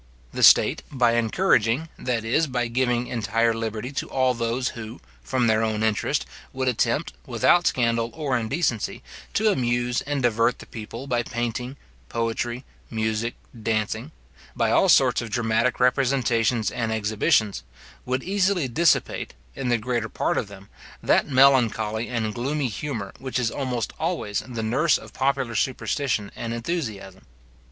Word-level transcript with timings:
The 0.33 0.41
state, 0.41 0.81
by 0.91 1.11
encouraging, 1.13 1.87
that 1.99 2.25
is, 2.25 2.47
by 2.47 2.67
giving 2.69 3.05
entire 3.05 3.53
liberty 3.53 3.91
to 3.91 4.09
all 4.09 4.33
those 4.33 4.69
who, 4.69 4.99
from 5.21 5.45
their 5.45 5.61
own 5.61 5.83
interest, 5.83 6.25
would 6.53 6.67
attempt, 6.67 7.13
without 7.27 7.67
scandal 7.67 8.09
or 8.15 8.35
indecency, 8.35 9.03
to 9.35 9.51
amuse 9.51 10.01
and 10.01 10.23
divert 10.23 10.57
the 10.57 10.65
people 10.65 11.05
by 11.05 11.21
painting, 11.21 11.77
poetry, 12.09 12.65
music, 12.89 13.35
dancing; 13.53 14.11
by 14.55 14.71
all 14.71 14.89
sorts 14.89 15.21
of 15.21 15.29
dramatic 15.29 15.79
representations 15.79 16.71
and 16.71 16.91
exhibitions; 16.91 17.61
would 18.03 18.23
easily 18.23 18.67
dissipate, 18.67 19.35
in 19.55 19.69
the 19.69 19.77
greater 19.77 20.09
part 20.09 20.35
of 20.35 20.47
them, 20.47 20.67
that 21.03 21.27
melancholy 21.29 22.09
and 22.09 22.33
gloomy 22.33 22.69
humour 22.69 23.13
which 23.19 23.37
is 23.37 23.51
almost 23.51 23.93
always 23.99 24.39
the 24.47 24.63
nurse 24.63 24.97
of 24.97 25.13
popular 25.13 25.53
superstition 25.53 26.31
and 26.35 26.55
enthusiasm. 26.55 27.23